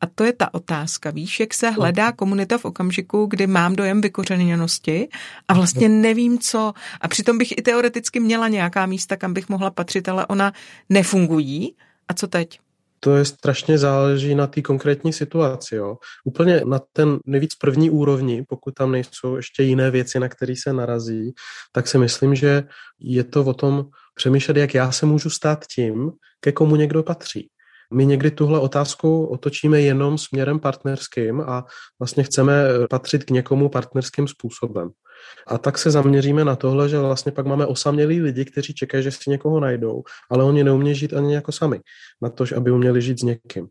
A 0.00 0.06
to 0.06 0.24
je 0.24 0.32
ta 0.32 0.54
otázka, 0.54 1.10
víš, 1.10 1.40
jak 1.40 1.54
se 1.54 1.70
hledá 1.70 2.12
komunita 2.12 2.58
v 2.58 2.64
okamžiku, 2.64 3.26
kdy 3.26 3.46
mám 3.46 3.76
dojem 3.76 4.00
vykořeněnosti 4.00 5.08
a 5.48 5.54
vlastně 5.54 5.88
nevím 5.88 6.38
co. 6.38 6.72
A 7.00 7.08
přitom 7.08 7.38
bych 7.38 7.58
i 7.58 7.62
teoreticky 7.62 8.20
měla 8.20 8.48
nějaká 8.48 8.86
místa, 8.86 9.16
kam 9.16 9.34
bych 9.34 9.48
mohla 9.48 9.70
patřit, 9.70 10.08
ale 10.08 10.26
ona 10.26 10.52
nefungují. 10.88 11.74
A 12.08 12.14
co 12.14 12.26
teď? 12.26 12.60
To 13.00 13.16
je 13.16 13.24
strašně 13.24 13.78
záleží 13.78 14.34
na 14.34 14.46
té 14.46 14.62
konkrétní 14.62 15.12
situaci. 15.12 15.74
Jo. 15.74 15.96
Úplně 16.24 16.62
na 16.66 16.80
ten 16.92 17.18
nejvíc 17.26 17.54
první 17.54 17.90
úrovni, 17.90 18.44
pokud 18.48 18.74
tam 18.74 18.92
nejsou 18.92 19.36
ještě 19.36 19.62
jiné 19.62 19.90
věci, 19.90 20.20
na 20.20 20.28
které 20.28 20.54
se 20.62 20.72
narazí, 20.72 21.32
tak 21.72 21.88
si 21.88 21.98
myslím, 21.98 22.34
že 22.34 22.62
je 23.00 23.24
to 23.24 23.44
o 23.44 23.54
tom 23.54 23.84
přemýšlet, 24.14 24.56
jak 24.56 24.74
já 24.74 24.92
se 24.92 25.06
můžu 25.06 25.30
stát 25.30 25.66
tím, 25.66 26.10
ke 26.40 26.52
komu 26.52 26.76
někdo 26.76 27.02
patří. 27.02 27.48
My 27.92 28.06
někdy 28.06 28.30
tuhle 28.30 28.60
otázku 28.60 29.26
otočíme 29.26 29.80
jenom 29.80 30.18
směrem 30.18 30.60
partnerským 30.60 31.40
a 31.40 31.64
vlastně 32.00 32.22
chceme 32.24 32.64
patřit 32.90 33.24
k 33.24 33.30
někomu 33.30 33.68
partnerským 33.68 34.28
způsobem. 34.28 34.90
A 35.46 35.58
tak 35.58 35.78
se 35.78 35.90
zaměříme 35.90 36.44
na 36.44 36.56
tohle, 36.56 36.88
že 36.88 36.98
vlastně 36.98 37.32
pak 37.32 37.46
máme 37.46 37.66
osamělí 37.66 38.20
lidi, 38.20 38.44
kteří 38.44 38.74
čekají, 38.74 39.04
že 39.04 39.10
si 39.10 39.30
někoho 39.30 39.60
najdou, 39.60 40.02
ale 40.30 40.44
oni 40.44 40.64
neumějí 40.64 40.96
žít 40.96 41.14
ani 41.14 41.34
jako 41.34 41.52
sami, 41.52 41.80
na 42.22 42.28
to, 42.28 42.44
aby 42.56 42.70
uměli 42.70 43.02
žít 43.02 43.20
s 43.20 43.22
někým. 43.22 43.68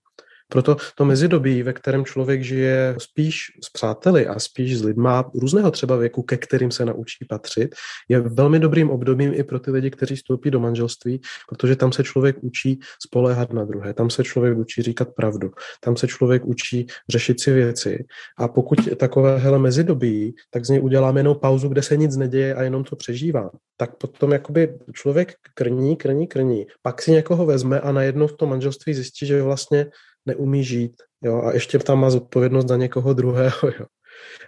Proto 0.50 0.78
to 0.96 1.06
mezidobí, 1.06 1.64
ve 1.64 1.74
kterém 1.74 2.06
člověk 2.06 2.44
žije 2.44 2.96
spíš 2.98 3.46
s 3.64 3.70
přáteli 3.70 4.28
a 4.28 4.40
spíš 4.40 4.78
s 4.78 4.84
lidma 4.84 5.32
různého 5.36 5.72
třeba 5.72 5.96
věku, 5.96 6.24
ke 6.24 6.38
kterým 6.38 6.72
se 6.72 6.86
naučí 6.86 7.26
patřit, 7.30 7.76
je 8.10 8.20
velmi 8.20 8.60
dobrým 8.60 8.90
obdobím 8.90 9.34
i 9.34 9.44
pro 9.44 9.60
ty 9.60 9.72
lidi, 9.72 9.92
kteří 9.92 10.16
vstoupí 10.16 10.52
do 10.52 10.60
manželství, 10.60 11.22
protože 11.50 11.76
tam 11.76 11.92
se 11.92 12.04
člověk 12.04 12.36
učí 12.42 12.80
spoléhat 13.04 13.54
na 13.54 13.66
druhé, 13.66 13.94
tam 13.94 14.10
se 14.10 14.24
člověk 14.24 14.58
učí 14.58 14.82
říkat 14.82 15.10
pravdu, 15.16 15.52
tam 15.80 15.98
se 15.98 16.08
člověk 16.08 16.46
učí 16.46 16.88
řešit 17.10 17.42
si 17.42 17.52
věci. 17.52 18.06
A 18.38 18.48
pokud 18.48 18.98
takové 18.98 19.38
hele 19.38 19.60
mezidobí, 19.60 20.36
tak 20.50 20.66
z 20.66 20.70
něj 20.70 20.82
uděláme 20.82 21.20
jenom 21.20 21.36
pauzu, 21.36 21.70
kde 21.70 21.82
se 21.82 21.98
nic 21.98 22.18
neděje 22.18 22.56
a 22.56 22.64
jenom 22.64 22.84
to 22.84 22.96
přežívá. 22.96 23.50
Tak 23.78 23.96
potom 23.96 24.32
jakoby 24.32 24.74
člověk 24.94 25.34
krní, 25.54 25.96
krní, 25.96 26.28
krní, 26.28 26.66
pak 26.82 27.02
si 27.02 27.12
někoho 27.12 27.46
vezme 27.46 27.80
a 27.80 27.92
najednou 27.92 28.28
v 28.28 28.38
tom 28.38 28.50
manželství 28.50 28.94
zjistí, 28.94 29.26
že 29.26 29.42
vlastně 29.42 29.86
neumí 30.28 30.64
žít 30.64 30.94
jo, 31.24 31.42
a 31.42 31.54
ještě 31.54 31.80
tam 31.80 32.00
má 32.00 32.10
zodpovědnost 32.10 32.68
za 32.68 32.78
někoho 32.78 33.14
druhého. 33.14 33.72
Jo. 33.80 33.86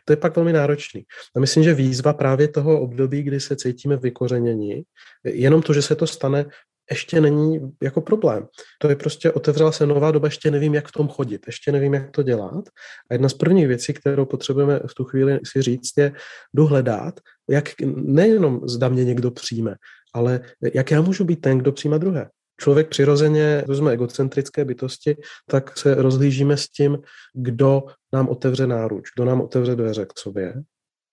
To 0.05 0.13
je 0.13 0.17
pak 0.17 0.35
velmi 0.35 0.53
náročný. 0.53 1.03
A 1.35 1.39
myslím, 1.39 1.63
že 1.63 1.73
výzva 1.73 2.13
právě 2.13 2.47
toho 2.47 2.81
období, 2.81 3.23
kdy 3.23 3.39
se 3.39 3.55
cítíme 3.55 3.97
vykořeněni, 3.97 4.83
jenom 5.23 5.61
to, 5.61 5.73
že 5.73 5.81
se 5.81 5.95
to 5.95 6.07
stane, 6.07 6.45
ještě 6.91 7.21
není 7.21 7.59
jako 7.83 8.01
problém. 8.01 8.47
To 8.81 8.89
je 8.89 8.95
prostě, 8.95 9.31
otevřela 9.31 9.71
se 9.71 9.85
nová 9.85 10.11
doba, 10.11 10.27
ještě 10.27 10.51
nevím, 10.51 10.75
jak 10.75 10.87
v 10.87 10.91
tom 10.91 11.07
chodit, 11.07 11.41
ještě 11.47 11.71
nevím, 11.71 11.93
jak 11.93 12.11
to 12.11 12.23
dělat. 12.23 12.63
A 13.09 13.13
jedna 13.13 13.29
z 13.29 13.33
prvních 13.33 13.67
věcí, 13.67 13.93
kterou 13.93 14.25
potřebujeme 14.25 14.79
v 14.87 14.93
tu 14.93 15.03
chvíli 15.03 15.39
si 15.45 15.61
říct, 15.61 15.97
je 15.97 16.11
dohledat, 16.55 17.19
jak 17.49 17.69
nejenom 17.95 18.61
zda 18.67 18.89
mě 18.89 19.05
někdo 19.05 19.31
přijme, 19.31 19.75
ale 20.13 20.39
jak 20.73 20.91
já 20.91 21.01
můžu 21.01 21.23
být 21.23 21.41
ten, 21.41 21.57
kdo 21.57 21.71
přijíma 21.71 21.97
druhé 21.97 22.29
člověk 22.59 22.87
přirozeně, 22.87 23.63
to 23.65 23.75
jsme 23.75 23.91
egocentrické 23.91 24.65
bytosti, 24.65 25.15
tak 25.49 25.77
se 25.77 25.95
rozhlížíme 25.95 26.57
s 26.57 26.69
tím, 26.69 26.97
kdo 27.33 27.83
nám 28.13 28.29
otevře 28.29 28.67
náruč, 28.67 29.09
kdo 29.15 29.25
nám 29.25 29.41
otevře 29.41 29.75
dveře 29.75 30.05
k 30.05 30.19
sobě. 30.19 30.53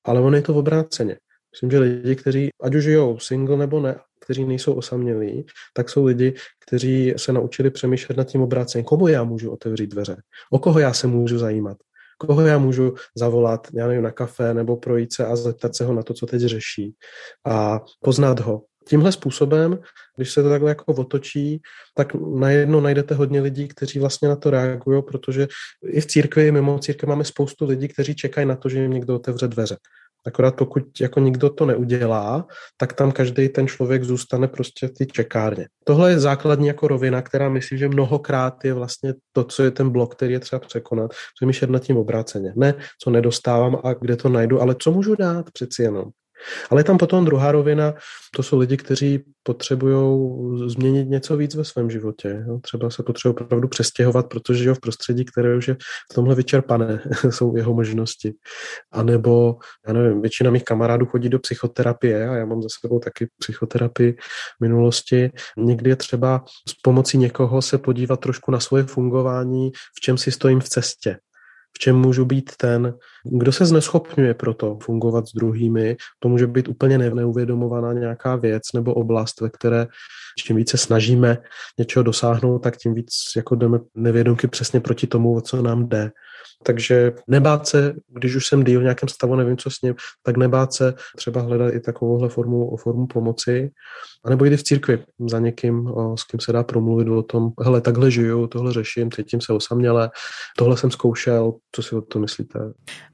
Ale 0.04 0.20
on 0.20 0.34
je 0.34 0.42
to 0.42 0.52
v 0.52 0.56
obráceně. 0.56 1.18
Myslím, 1.54 1.70
že 1.70 1.78
lidi, 1.78 2.16
kteří 2.16 2.48
ať 2.62 2.74
už 2.74 2.84
žijou 2.84 3.18
single 3.18 3.56
nebo 3.56 3.80
ne, 3.80 3.96
kteří 4.20 4.44
nejsou 4.44 4.74
osamělí, 4.74 5.46
tak 5.74 5.90
jsou 5.90 6.04
lidi, 6.04 6.34
kteří 6.66 7.14
se 7.16 7.32
naučili 7.32 7.70
přemýšlet 7.70 8.18
nad 8.18 8.24
tím 8.24 8.42
obrácením. 8.42 8.84
Komu 8.84 9.08
já 9.08 9.24
můžu 9.24 9.50
otevřít 9.50 9.86
dveře? 9.86 10.16
O 10.52 10.58
koho 10.58 10.78
já 10.78 10.92
se 10.92 11.06
můžu 11.06 11.38
zajímat? 11.38 11.76
Koho 12.18 12.46
já 12.46 12.58
můžu 12.58 12.94
zavolat, 13.16 13.68
já 13.74 13.86
nevím, 13.86 14.02
na 14.02 14.10
kafe 14.10 14.54
nebo 14.54 14.76
projít 14.76 15.12
se 15.12 15.26
a 15.26 15.36
zeptat 15.36 15.76
se 15.76 15.84
ho 15.84 15.94
na 15.94 16.02
to, 16.02 16.14
co 16.14 16.26
teď 16.26 16.42
řeší 16.42 16.94
a 17.46 17.80
poznat 18.04 18.40
ho. 18.40 18.62
Tímhle 18.88 19.12
způsobem, 19.12 19.78
když 20.16 20.32
se 20.32 20.42
to 20.42 20.48
takhle 20.48 20.70
jako 20.70 20.84
otočí, 20.92 21.62
tak 21.94 22.14
najednou 22.14 22.80
najdete 22.80 23.14
hodně 23.14 23.40
lidí, 23.40 23.68
kteří 23.68 23.98
vlastně 23.98 24.28
na 24.28 24.36
to 24.36 24.50
reagují, 24.50 25.02
protože 25.02 25.48
i 25.86 26.00
v 26.00 26.06
církvi, 26.06 26.46
i 26.46 26.52
mimo 26.52 26.78
církve 26.78 27.08
máme 27.08 27.24
spoustu 27.24 27.64
lidí, 27.64 27.88
kteří 27.88 28.14
čekají 28.14 28.46
na 28.46 28.56
to, 28.56 28.68
že 28.68 28.82
jim 28.82 28.90
někdo 28.90 29.14
otevře 29.14 29.48
dveře. 29.48 29.76
Akorát 30.26 30.56
pokud 30.56 30.82
jako 31.00 31.20
nikdo 31.20 31.50
to 31.50 31.66
neudělá, 31.66 32.46
tak 32.76 32.92
tam 32.92 33.12
každý 33.12 33.48
ten 33.48 33.68
člověk 33.68 34.04
zůstane 34.04 34.48
prostě 34.48 34.88
v 34.88 34.90
té 34.90 35.06
čekárně. 35.06 35.66
Tohle 35.84 36.10
je 36.10 36.20
základní 36.20 36.66
jako 36.66 36.88
rovina, 36.88 37.22
která 37.22 37.48
myslím, 37.48 37.78
že 37.78 37.88
mnohokrát 37.88 38.64
je 38.64 38.74
vlastně 38.74 39.14
to, 39.32 39.44
co 39.44 39.62
je 39.62 39.70
ten 39.70 39.90
blok, 39.90 40.14
který 40.14 40.32
je 40.32 40.40
třeba 40.40 40.60
překonat. 40.60 41.10
Přemýšlet 41.34 41.70
nad 41.70 41.82
tím 41.82 41.96
obráceně. 41.96 42.52
Ne, 42.56 42.74
co 43.02 43.10
nedostávám 43.10 43.78
a 43.84 43.94
kde 43.94 44.16
to 44.16 44.28
najdu, 44.28 44.62
ale 44.62 44.74
co 44.78 44.90
můžu 44.90 45.14
dát 45.14 45.50
přeci 45.50 45.82
jenom. 45.82 46.04
Ale 46.70 46.80
je 46.80 46.84
tam 46.84 46.98
potom 46.98 47.24
druhá 47.24 47.52
rovina, 47.52 47.94
to 48.36 48.42
jsou 48.42 48.58
lidi, 48.58 48.76
kteří 48.76 49.24
potřebují 49.42 49.96
změnit 50.70 51.08
něco 51.08 51.36
víc 51.36 51.54
ve 51.54 51.64
svém 51.64 51.90
životě. 51.90 52.44
Jo? 52.48 52.58
Třeba 52.62 52.90
se 52.90 53.02
potřebují 53.02 53.36
opravdu 53.40 53.68
přestěhovat, 53.68 54.28
protože 54.28 54.68
jo, 54.68 54.74
v 54.74 54.80
prostředí, 54.80 55.24
které 55.24 55.56
už 55.56 55.68
je 55.68 55.74
v 56.12 56.14
tomhle 56.14 56.34
vyčerpané, 56.34 57.02
jsou 57.30 57.56
jeho 57.56 57.74
možnosti. 57.74 58.32
A 58.92 59.02
nebo, 59.02 59.56
já 59.86 59.92
nevím, 59.92 60.20
většina 60.20 60.50
mých 60.50 60.64
kamarádů 60.64 61.06
chodí 61.06 61.28
do 61.28 61.38
psychoterapie 61.38 62.28
a 62.28 62.34
já 62.36 62.46
mám 62.46 62.62
za 62.62 62.68
sebou 62.80 62.98
taky 62.98 63.28
psychoterapii 63.38 64.12
v 64.12 64.60
minulosti. 64.60 65.30
Někdy 65.58 65.90
je 65.90 65.96
třeba 65.96 66.44
s 66.68 66.74
pomocí 66.82 67.18
někoho 67.18 67.62
se 67.62 67.78
podívat 67.78 68.20
trošku 68.20 68.50
na 68.50 68.60
svoje 68.60 68.84
fungování, 68.84 69.70
v 69.96 70.00
čem 70.00 70.18
si 70.18 70.32
stojím 70.32 70.60
v 70.60 70.68
cestě 70.68 71.16
v 71.76 71.78
čem 71.78 71.96
můžu 71.96 72.24
být 72.24 72.56
ten, 72.56 72.94
kdo 73.24 73.52
se 73.52 73.66
zneschopňuje 73.66 74.34
pro 74.34 74.54
to 74.54 74.78
fungovat 74.82 75.28
s 75.28 75.32
druhými. 75.32 75.96
To 76.18 76.28
může 76.28 76.46
být 76.46 76.68
úplně 76.68 76.98
neuvědomovaná 76.98 77.92
nějaká 77.92 78.36
věc 78.36 78.62
nebo 78.74 78.94
oblast, 78.94 79.40
ve 79.40 79.50
které 79.50 79.86
čím 80.38 80.56
více 80.56 80.76
snažíme 80.76 81.38
něčeho 81.78 82.02
dosáhnout, 82.02 82.58
tak 82.58 82.76
tím 82.76 82.94
víc 82.94 83.12
jako 83.36 83.54
jdeme 83.54 83.78
nevědomky 83.94 84.48
přesně 84.48 84.80
proti 84.80 85.06
tomu, 85.06 85.36
o 85.36 85.40
co 85.40 85.62
nám 85.62 85.88
jde. 85.88 86.10
Takže 86.62 87.12
nebát 87.28 87.68
se, 87.68 87.94
když 88.08 88.34
už 88.34 88.46
jsem 88.46 88.64
díl 88.64 88.80
v 88.80 88.82
nějakém 88.82 89.08
stavu, 89.08 89.34
nevím, 89.34 89.56
co 89.56 89.70
s 89.70 89.82
ním, 89.82 89.94
tak 90.22 90.36
nebát 90.36 90.72
se 90.72 90.94
třeba 91.16 91.40
hledat 91.40 91.74
i 91.74 91.80
takovouhle 91.80 92.28
formu, 92.28 92.76
formu 92.76 93.06
pomoci. 93.06 93.70
A 94.24 94.30
nebo 94.30 94.44
jít 94.44 94.56
v 94.56 94.62
církvi 94.62 95.04
za 95.30 95.38
někým, 95.38 95.88
s 96.18 96.24
kým 96.24 96.40
se 96.40 96.52
dá 96.52 96.62
promluvit 96.62 97.08
o 97.08 97.22
tom, 97.22 97.50
hele, 97.62 97.80
takhle 97.80 98.10
žiju, 98.10 98.46
tohle 98.46 98.72
řeším, 98.72 99.10
cítím 99.12 99.40
se 99.40 99.52
osaměle, 99.52 100.10
tohle 100.58 100.76
jsem 100.76 100.90
zkoušel, 100.90 101.52
co 101.72 101.82
si 101.82 101.96
o 101.96 102.00
to 102.00 102.18
myslíte? 102.18 102.58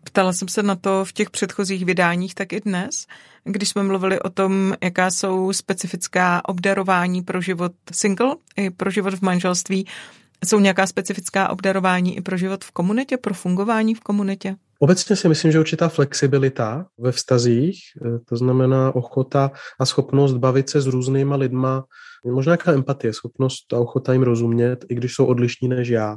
Ptala 0.04 0.32
jsem 0.32 0.48
se 0.48 0.62
na 0.62 0.76
to 0.76 1.04
v 1.04 1.12
těch 1.12 1.30
předchozích 1.30 1.84
vydáních, 1.84 2.34
tak 2.34 2.52
i 2.52 2.60
dnes, 2.60 3.06
když 3.44 3.68
jsme 3.68 3.82
mluvili 3.82 4.20
o 4.20 4.30
tom, 4.30 4.74
jaká 4.82 5.10
jsou 5.10 5.52
specifická 5.52 6.48
obdarování 6.48 7.22
pro 7.22 7.40
život 7.40 7.72
single 7.92 8.36
i 8.56 8.70
pro 8.70 8.90
život 8.90 9.14
v 9.14 9.22
manželství, 9.22 9.86
jsou 10.44 10.60
nějaká 10.60 10.86
specifická 10.86 11.48
obdarování 11.48 12.16
i 12.16 12.20
pro 12.20 12.36
život 12.36 12.64
v 12.64 12.70
komunitě, 12.70 13.16
pro 13.16 13.34
fungování 13.34 13.94
v 13.94 14.00
komunitě? 14.00 14.56
Obecně 14.78 15.16
si 15.16 15.28
myslím, 15.28 15.52
že 15.52 15.60
určitá 15.60 15.88
flexibilita 15.88 16.86
ve 16.98 17.12
vztazích, 17.12 17.80
eh, 18.06 18.18
to 18.28 18.36
znamená 18.36 18.94
ochota 18.94 19.50
a 19.80 19.86
schopnost 19.86 20.34
bavit 20.34 20.70
se 20.70 20.80
s 20.80 20.86
různýma 20.86 21.36
lidma, 21.36 21.84
možná 22.26 22.50
nějaká 22.50 22.72
empatie, 22.72 23.12
schopnost 23.12 23.72
a 23.72 23.78
ochota 23.78 24.12
jim 24.12 24.22
rozumět, 24.22 24.84
i 24.88 24.94
když 24.94 25.14
jsou 25.14 25.26
odlišní 25.26 25.68
než 25.68 25.88
já. 25.88 26.16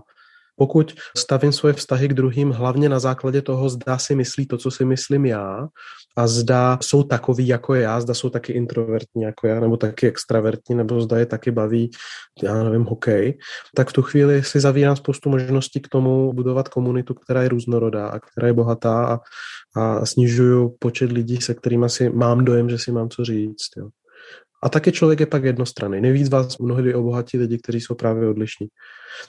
Pokud 0.56 0.94
stavím 1.18 1.52
svoje 1.52 1.74
vztahy 1.74 2.08
k 2.08 2.14
druhým 2.14 2.52
hlavně 2.52 2.90
na 2.90 3.00
základě 3.00 3.42
toho, 3.42 3.70
zda 3.70 3.98
si 3.98 4.16
myslí 4.16 4.48
to, 4.48 4.58
co 4.58 4.72
si 4.72 4.86
myslím 4.86 5.26
já 5.26 5.68
a 6.18 6.28
zda 6.28 6.78
jsou 6.82 7.04
takový 7.04 7.48
jako 7.48 7.76
já, 7.76 8.02
zda 8.02 8.14
jsou 8.14 8.30
taky 8.30 8.54
introvertní 8.54 9.24
jako 9.24 9.48
já, 9.48 9.60
nebo 9.60 9.78
taky 9.78 10.08
extravertní, 10.08 10.76
nebo 10.76 11.02
zda 11.02 11.20
je 11.20 11.26
taky 11.26 11.52
baví, 11.52 11.92
já 12.44 12.64
nevím, 12.64 12.84
hokej, 12.84 13.38
tak 13.76 13.90
v 13.90 13.94
tu 13.94 14.02
chvíli 14.02 14.44
si 14.44 14.60
zavírám 14.60 14.96
spoustu 14.96 15.30
možností 15.30 15.82
k 15.82 15.88
tomu 15.88 16.34
budovat 16.34 16.70
komunitu, 16.70 17.14
která 17.14 17.44
je 17.44 17.50
různorodá 17.50 18.08
a 18.08 18.20
která 18.20 18.48
je 18.48 18.54
bohatá 18.54 19.06
a, 19.06 19.20
a 19.82 20.06
snižuju 20.06 20.76
počet 20.80 21.12
lidí, 21.12 21.42
se 21.42 21.54
kterými 21.54 21.90
si 21.90 22.10
mám 22.10 22.46
dojem, 22.46 22.70
že 22.70 22.78
si 22.78 22.92
mám 22.92 23.10
co 23.10 23.26
říct. 23.26 23.70
Jo. 23.78 23.90
A 24.66 24.70
taky 24.70 24.92
člověk 24.92 25.20
je 25.20 25.26
pak 25.26 25.44
jednostranný. 25.44 26.02
Nejvíc 26.02 26.30
vás 26.30 26.58
mnohdy 26.58 26.94
obohatí 26.94 27.38
lidi, 27.38 27.58
kteří 27.58 27.82
jsou 27.82 27.96
právě 27.96 28.30
odlišní. 28.30 28.68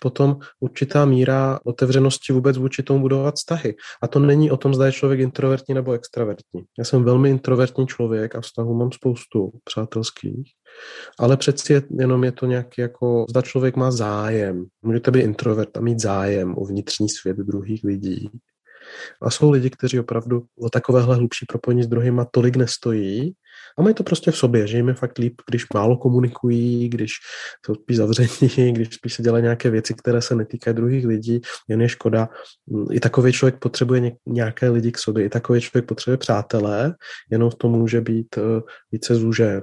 Potom 0.01 0.37
určitá 0.61 1.05
míra 1.05 1.61
otevřenosti 1.65 2.33
vůbec 2.33 2.57
vůči 2.57 2.83
tomu 2.83 3.01
budovat 3.01 3.35
vztahy. 3.35 3.75
A 4.03 4.09
to 4.09 4.19
není 4.19 4.51
o 4.51 4.57
tom, 4.57 4.75
zda 4.75 4.87
je 4.87 4.93
člověk 4.93 5.21
introvertní 5.21 5.75
nebo 5.75 5.93
extravertní. 5.93 6.63
Já 6.79 6.85
jsem 6.85 7.05
velmi 7.05 7.31
introvertní 7.31 7.87
člověk 7.87 8.35
a 8.35 8.41
vztahu 8.41 8.75
mám 8.75 8.93
spoustu 8.93 9.53
přátelských, 9.65 10.51
ale 11.19 11.37
přeci 11.37 11.83
jenom 11.99 12.25
je 12.25 12.33
to 12.33 12.47
nějaký 12.47 12.81
jako, 12.81 13.27
zda 13.29 13.43
člověk 13.43 13.77
má 13.77 13.91
zájem. 13.91 14.65
Můžete 14.83 15.11
být 15.11 15.23
introvert 15.23 15.77
a 15.77 15.81
mít 15.81 16.01
zájem 16.01 16.55
o 16.59 16.65
vnitřní 16.65 17.09
svět 17.09 17.37
druhých 17.37 17.85
lidí. 17.85 18.31
A 19.23 19.31
jsou 19.31 19.51
lidi, 19.51 19.71
kteří 19.71 20.01
opravdu 20.01 20.45
o 20.61 20.71
takovéhle 20.71 21.15
hlubší 21.15 21.47
propojení 21.47 21.83
s 21.83 21.87
druhýma 21.87 22.27
tolik 22.31 22.57
nestojí, 22.57 23.35
a 23.79 23.83
mají 23.83 23.95
to 23.95 24.03
prostě 24.03 24.31
v 24.31 24.37
sobě, 24.37 24.67
že 24.67 24.77
jim 24.77 24.89
je 24.89 24.95
fakt 24.95 25.19
líp, 25.19 25.35
když 25.49 25.67
málo 25.75 25.97
komunikují, 25.97 26.89
když 26.89 27.13
jsou 27.67 27.75
spíš 27.75 27.97
zavření, 27.97 28.73
když 28.73 28.95
spíš 28.95 29.15
se 29.15 29.23
dělají 29.23 29.43
nějaké 29.43 29.71
věci, 29.71 29.95
které 29.95 30.23
se 30.23 30.35
netýkají 30.35 30.77
druhých 30.77 31.07
lidí, 31.07 31.41
jen 31.69 31.81
je 31.83 31.89
škoda. 31.89 32.29
I 32.93 33.01
takový 33.01 33.33
člověk 33.33 33.59
potřebuje 33.59 34.13
nějaké 34.27 34.71
lidi 34.71 34.93
k 34.93 34.99
sobě, 34.99 35.25
i 35.25 35.29
takový 35.29 35.61
člověk 35.61 35.87
potřebuje 35.87 36.17
přátelé, 36.19 36.95
jenom 37.31 37.51
v 37.51 37.55
tom 37.55 37.73
může 37.73 38.01
být 38.01 38.39
eh, 38.39 38.41
více 38.93 39.15
zúžen. 39.15 39.63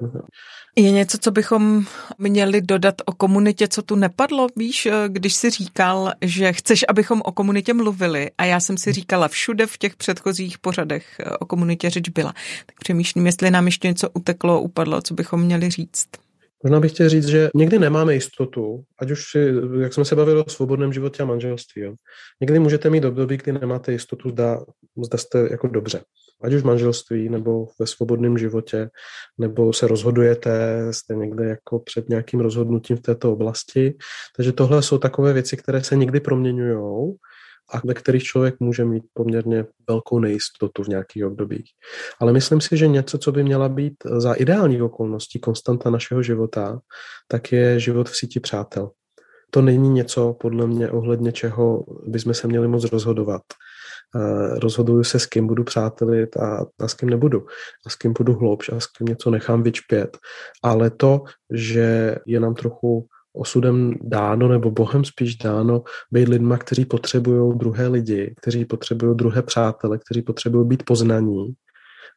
Je 0.76 0.92
něco, 0.92 1.18
co 1.18 1.32
bychom 1.32 1.86
měli 2.18 2.62
dodat 2.62 2.96
o 3.06 3.12
komunitě, 3.12 3.68
co 3.68 3.82
tu 3.82 3.96
nepadlo? 3.96 4.48
Víš, 4.56 4.88
když 5.08 5.34
si 5.34 5.50
říkal, 5.50 6.12
že 6.22 6.54
chceš, 6.54 6.86
abychom 6.88 7.22
o 7.26 7.32
komunitě 7.32 7.74
mluvili 7.74 8.32
a 8.38 8.46
já 8.46 8.60
jsem 8.60 8.78
si 8.78 8.92
říkala 8.92 9.28
všude 9.28 9.68
v 9.68 9.78
těch 9.78 9.96
předchozích 9.96 10.58
pořadech 10.58 11.22
o 11.40 11.46
komunitě 11.46 11.90
řeč 11.90 12.10
byla. 12.10 12.34
Tak 12.66 12.76
přemýšlím, 12.80 13.26
jestli 13.26 13.52
nám 13.52 13.66
ještě 13.66 13.83
něco 13.84 14.10
uteklo, 14.14 14.62
upadlo, 14.62 15.02
co 15.02 15.14
bychom 15.14 15.42
měli 15.42 15.70
říct. 15.70 16.08
Možná 16.64 16.80
bych 16.80 16.92
chtěl 16.92 17.10
říct, 17.10 17.28
že 17.28 17.50
někdy 17.56 17.80
nemáme 17.80 18.14
jistotu, 18.14 18.84
ať 19.00 19.12
už, 19.12 19.24
si, 19.32 19.54
jak 19.82 19.94
jsme 19.94 20.06
se 20.06 20.16
bavili 20.16 20.42
o 20.42 20.50
svobodném 20.50 20.94
životě 20.94 21.24
a 21.24 21.26
manželství. 21.26 21.82
Jo. 21.82 21.94
Někdy 22.42 22.60
můžete 22.60 22.90
mít 22.90 23.06
období, 23.06 23.38
kdy 23.38 23.52
nemáte 23.52 23.92
jistotu, 23.92 24.30
zda, 24.30 24.60
zda 25.06 25.18
jste 25.18 25.48
jako 25.52 25.68
dobře. 25.68 26.02
Ať 26.44 26.54
už 26.54 26.62
v 26.62 26.66
manželství, 26.66 27.30
nebo 27.30 27.68
ve 27.80 27.88
svobodném 27.88 28.38
životě, 28.38 28.90
nebo 29.38 29.74
se 29.74 29.88
rozhodujete, 29.88 30.88
jste 30.92 31.16
někde 31.16 31.46
jako 31.46 31.80
před 31.80 32.10
nějakým 32.10 32.40
rozhodnutím 32.40 32.98
v 32.98 33.02
této 33.02 33.34
oblasti. 33.34 33.98
Takže 34.36 34.52
tohle 34.52 34.84
jsou 34.84 34.98
takové 34.98 35.34
věci, 35.34 35.58
které 35.58 35.84
se 35.84 35.96
někdy 35.96 36.20
proměňují 36.20 37.14
a 37.72 37.82
ve 37.86 37.94
kterých 37.94 38.24
člověk 38.24 38.56
může 38.60 38.86
mít 38.86 39.04
poměrně 39.14 39.66
velkou 39.88 40.20
nejistotu 40.20 40.84
v 40.84 40.88
nějakých 40.88 41.26
obdobích. 41.26 41.66
Ale 42.20 42.34
myslím 42.34 42.62
si, 42.62 42.78
že 42.78 42.88
něco, 42.88 43.18
co 43.18 43.32
by 43.32 43.44
měla 43.44 43.70
být 43.70 43.94
za 44.06 44.34
ideálních 44.34 44.84
okolností 44.84 45.40
konstanta 45.40 45.90
našeho 45.90 46.24
života, 46.24 46.80
tak 47.28 47.52
je 47.52 47.80
život 47.80 48.10
v 48.10 48.18
síti 48.18 48.40
přátel. 48.40 48.92
To 49.52 49.62
není 49.62 49.90
něco, 49.90 50.34
podle 50.34 50.68
mě, 50.68 50.92
ohledně 50.92 51.32
čeho 51.32 51.86
bychom 52.08 52.34
se 52.34 52.48
měli 52.48 52.68
moc 52.68 52.84
rozhodovat. 52.84 53.42
Rozhoduju 54.62 55.04
se, 55.04 55.20
s 55.20 55.26
kým 55.26 55.48
budu 55.48 55.64
přátelit 55.64 56.38
a, 56.38 56.66
a 56.80 56.88
s 56.88 56.94
kým 56.94 57.10
nebudu. 57.10 57.46
A 57.86 57.90
s 57.90 57.96
kým 57.96 58.14
budu 58.18 58.34
hloubš 58.34 58.70
a 58.70 58.80
s 58.80 58.88
kým 58.88 59.08
něco 59.08 59.32
nechám 59.32 59.64
vyčpět. 59.64 60.18
Ale 60.64 60.90
to, 60.90 61.22
že 61.54 62.16
je 62.28 62.40
nám 62.40 62.56
trochu 62.56 63.08
osudem 63.34 63.94
dáno, 64.02 64.48
nebo 64.48 64.72
Bohem 64.72 65.06
spíš 65.06 65.36
dáno, 65.36 65.84
být 66.12 66.28
lidma, 66.28 66.58
kteří 66.58 66.86
potřebují 66.86 67.58
druhé 67.58 67.88
lidi, 67.88 68.34
kteří 68.42 68.66
potřebují 68.66 69.16
druhé 69.16 69.42
přátele, 69.42 69.98
kteří 69.98 70.22
potřebují 70.22 70.68
být 70.68 70.84
poznaní 70.86 71.54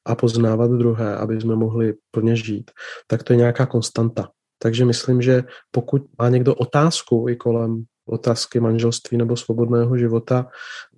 a 0.06 0.14
poznávat 0.14 0.70
druhé, 0.70 1.16
aby 1.16 1.40
jsme 1.40 1.56
mohli 1.56 1.94
plně 2.10 2.36
žít, 2.36 2.70
tak 3.06 3.22
to 3.22 3.32
je 3.32 3.36
nějaká 3.36 3.66
konstanta. 3.66 4.28
Takže 4.58 4.84
myslím, 4.84 5.22
že 5.22 5.44
pokud 5.70 6.02
má 6.18 6.28
někdo 6.28 6.54
otázku 6.54 7.26
i 7.28 7.36
kolem 7.36 7.84
otázky 8.08 8.60
manželství 8.60 9.18
nebo 9.18 9.36
svobodného 9.36 9.96
života, 9.98 10.46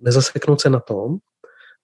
nezaseknout 0.01 0.61
se 0.61 0.69
na 0.69 0.79
tom, 0.79 1.17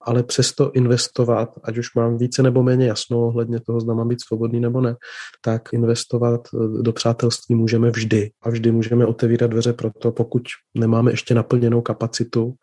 ale 0.05 0.23
přesto 0.23 0.71
investovat, 0.71 1.49
ať 1.63 1.77
už 1.77 1.95
mám 1.95 2.17
více 2.17 2.43
nebo 2.43 2.63
méně 2.63 2.87
jasno 2.87 3.27
ohledně 3.27 3.59
toho, 3.59 3.79
zda 3.79 3.93
mám 3.93 4.07
být 4.07 4.21
svobodný 4.27 4.59
nebo 4.59 4.81
ne, 4.81 4.95
tak 5.41 5.73
investovat 5.73 6.41
eh, 6.53 6.81
do 6.81 6.93
přátelství 6.93 7.55
můžeme 7.55 7.91
vždy. 7.91 8.31
A 8.41 8.49
vždy 8.49 8.71
můžeme 8.71 9.05
otevírat 9.05 9.51
dveře 9.51 9.73
pro 9.73 9.91
to, 9.99 10.11
pokud 10.11 10.41
nemáme 10.75 11.11
ještě 11.11 11.35
naplněnou 11.35 11.81
kapacitu, 11.81 12.53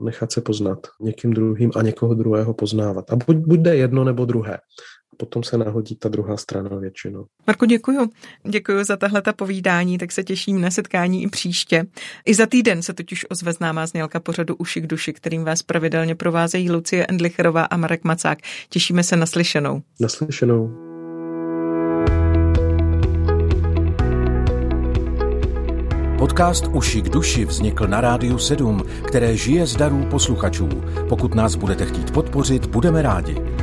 nechat 0.00 0.32
se 0.32 0.40
poznat 0.40 0.78
někým 1.00 1.32
druhým 1.32 1.70
a 1.76 1.82
někoho 1.82 2.14
druhého 2.14 2.54
poznávat. 2.54 3.12
A 3.12 3.16
buď, 3.16 3.36
buď 3.36 3.60
jde 3.60 3.76
jedno 3.76 4.04
nebo 4.04 4.24
druhé. 4.24 4.58
Potom 5.16 5.42
se 5.42 5.58
nahodí 5.58 5.96
ta 5.96 6.08
druhá 6.08 6.36
strana 6.36 6.76
většinou. 6.76 7.26
Marko, 7.46 7.66
děkuji. 7.66 8.08
Děkuji 8.48 8.84
za 8.84 8.96
tahle 8.96 9.22
povídání, 9.36 9.98
tak 9.98 10.12
se 10.12 10.24
těším 10.24 10.60
na 10.60 10.70
setkání 10.70 11.22
i 11.22 11.28
příště. 11.28 11.86
I 12.26 12.34
za 12.34 12.46
týden 12.46 12.82
se 12.82 12.92
totiž 12.92 13.30
ozve 13.30 13.52
známá 13.52 13.86
znělka 13.86 14.20
pořadu 14.20 14.56
Uši 14.56 14.80
k 14.80 14.86
duši, 14.86 15.12
kterým 15.12 15.44
vás 15.44 15.62
pravidelně 15.62 16.14
provázejí 16.14 16.70
Lucie 16.70 17.06
Endlicherová 17.06 17.64
a 17.64 17.76
Marek 17.76 18.04
Macák. 18.04 18.38
Těšíme 18.68 19.02
se 19.02 19.16
na 19.16 19.26
slyšenou. 19.26 19.82
Naslyšenou. 20.00 20.94
Podcast 26.18 26.66
Uši 26.72 27.02
k 27.02 27.08
duši 27.08 27.44
vznikl 27.44 27.86
na 27.86 28.00
Rádiu 28.00 28.38
7, 28.38 28.82
které 29.06 29.36
žije 29.36 29.66
z 29.66 29.76
darů 29.76 30.06
posluchačů. 30.10 30.68
Pokud 31.08 31.34
nás 31.34 31.54
budete 31.54 31.86
chtít 31.86 32.10
podpořit, 32.10 32.66
budeme 32.66 33.02
rádi. 33.02 33.53